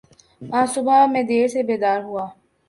[0.41, 2.25] آج صبح میں دیر سے بیدار ہوا